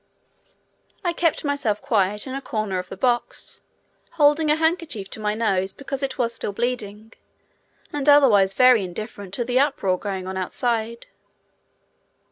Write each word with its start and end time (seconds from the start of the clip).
I 1.05 1.13
kept 1.13 1.43
myself 1.45 1.79
quiet 1.79 2.25
in 2.25 2.33
a 2.33 2.41
corner 2.41 2.79
of 2.79 2.89
the 2.89 2.97
box, 2.97 3.61
holding 4.13 4.49
a 4.49 4.55
handkerchief 4.55 5.11
to 5.11 5.19
my 5.19 5.35
nose 5.35 5.71
because 5.73 6.01
it 6.01 6.17
was 6.17 6.33
still 6.33 6.51
bleeding, 6.53 7.13
and 7.93 8.09
otherwise 8.09 8.55
very 8.55 8.83
indifferent 8.83 9.31
to 9.35 9.45
the 9.45 9.59
uproar 9.59 9.99
going 9.99 10.25
on 10.25 10.37
outside. 10.37 11.05